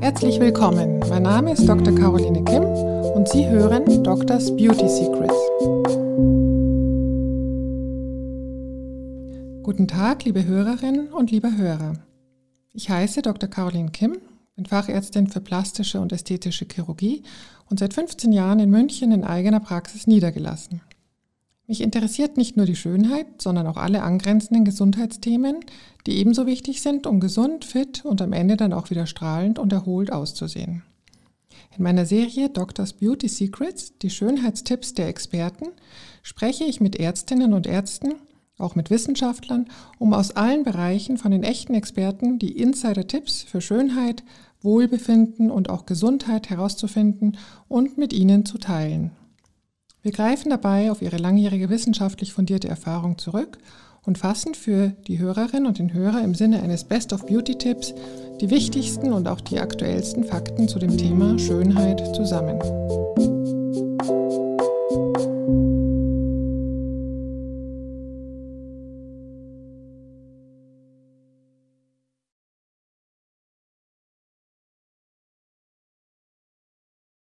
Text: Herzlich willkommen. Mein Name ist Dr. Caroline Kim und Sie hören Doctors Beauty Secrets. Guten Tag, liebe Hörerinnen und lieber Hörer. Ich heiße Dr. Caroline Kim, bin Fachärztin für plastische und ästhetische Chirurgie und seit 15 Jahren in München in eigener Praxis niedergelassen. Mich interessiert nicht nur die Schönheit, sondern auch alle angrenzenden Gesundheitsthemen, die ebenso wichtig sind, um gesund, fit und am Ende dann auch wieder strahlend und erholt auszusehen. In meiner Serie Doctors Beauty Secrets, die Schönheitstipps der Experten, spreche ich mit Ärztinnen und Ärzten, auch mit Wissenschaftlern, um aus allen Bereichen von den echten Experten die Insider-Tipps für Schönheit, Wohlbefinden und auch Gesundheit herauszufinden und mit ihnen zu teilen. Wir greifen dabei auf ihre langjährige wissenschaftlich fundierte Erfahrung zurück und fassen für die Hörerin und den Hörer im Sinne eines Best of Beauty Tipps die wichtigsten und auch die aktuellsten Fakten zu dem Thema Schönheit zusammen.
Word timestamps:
Herzlich 0.00 0.40
willkommen. 0.40 1.00
Mein 1.08 1.22
Name 1.22 1.52
ist 1.52 1.68
Dr. 1.68 1.94
Caroline 1.94 2.44
Kim 2.44 2.62
und 2.62 3.28
Sie 3.28 3.48
hören 3.48 4.02
Doctors 4.02 4.54
Beauty 4.56 4.88
Secrets. 4.88 5.34
Guten 9.62 9.88
Tag, 9.88 10.24
liebe 10.24 10.44
Hörerinnen 10.44 11.08
und 11.12 11.30
lieber 11.30 11.56
Hörer. 11.56 11.94
Ich 12.72 12.88
heiße 12.88 13.22
Dr. 13.22 13.48
Caroline 13.50 13.90
Kim, 13.90 14.18
bin 14.54 14.66
Fachärztin 14.66 15.26
für 15.26 15.40
plastische 15.40 16.00
und 16.00 16.12
ästhetische 16.12 16.66
Chirurgie 16.70 17.22
und 17.68 17.78
seit 17.78 17.94
15 17.94 18.32
Jahren 18.32 18.60
in 18.60 18.70
München 18.70 19.12
in 19.12 19.24
eigener 19.24 19.60
Praxis 19.60 20.06
niedergelassen. 20.06 20.82
Mich 21.68 21.80
interessiert 21.80 22.36
nicht 22.36 22.56
nur 22.56 22.64
die 22.64 22.76
Schönheit, 22.76 23.26
sondern 23.42 23.66
auch 23.66 23.76
alle 23.76 24.02
angrenzenden 24.02 24.64
Gesundheitsthemen, 24.64 25.56
die 26.06 26.18
ebenso 26.18 26.46
wichtig 26.46 26.80
sind, 26.80 27.06
um 27.06 27.18
gesund, 27.18 27.64
fit 27.64 28.04
und 28.04 28.22
am 28.22 28.32
Ende 28.32 28.56
dann 28.56 28.72
auch 28.72 28.90
wieder 28.90 29.06
strahlend 29.06 29.58
und 29.58 29.72
erholt 29.72 30.12
auszusehen. 30.12 30.82
In 31.76 31.82
meiner 31.82 32.06
Serie 32.06 32.48
Doctors 32.50 32.92
Beauty 32.92 33.28
Secrets, 33.28 33.98
die 33.98 34.10
Schönheitstipps 34.10 34.94
der 34.94 35.08
Experten, 35.08 35.66
spreche 36.22 36.64
ich 36.64 36.80
mit 36.80 36.96
Ärztinnen 36.96 37.52
und 37.52 37.66
Ärzten, 37.66 38.14
auch 38.58 38.76
mit 38.76 38.88
Wissenschaftlern, 38.88 39.66
um 39.98 40.14
aus 40.14 40.30
allen 40.30 40.62
Bereichen 40.62 41.18
von 41.18 41.32
den 41.32 41.42
echten 41.42 41.74
Experten 41.74 42.38
die 42.38 42.56
Insider-Tipps 42.56 43.42
für 43.42 43.60
Schönheit, 43.60 44.22
Wohlbefinden 44.62 45.50
und 45.50 45.68
auch 45.68 45.84
Gesundheit 45.84 46.48
herauszufinden 46.48 47.36
und 47.68 47.98
mit 47.98 48.12
ihnen 48.12 48.46
zu 48.46 48.58
teilen. 48.58 49.10
Wir 50.06 50.12
greifen 50.12 50.50
dabei 50.50 50.92
auf 50.92 51.02
ihre 51.02 51.16
langjährige 51.16 51.68
wissenschaftlich 51.68 52.32
fundierte 52.32 52.68
Erfahrung 52.68 53.18
zurück 53.18 53.58
und 54.04 54.18
fassen 54.18 54.54
für 54.54 54.92
die 55.08 55.18
Hörerin 55.18 55.66
und 55.66 55.80
den 55.80 55.92
Hörer 55.92 56.22
im 56.22 56.36
Sinne 56.36 56.62
eines 56.62 56.84
Best 56.84 57.12
of 57.12 57.26
Beauty 57.26 57.56
Tipps 57.56 57.92
die 58.40 58.50
wichtigsten 58.50 59.12
und 59.12 59.26
auch 59.26 59.40
die 59.40 59.58
aktuellsten 59.58 60.22
Fakten 60.22 60.68
zu 60.68 60.78
dem 60.78 60.96
Thema 60.96 61.36
Schönheit 61.40 62.14
zusammen. 62.14 62.60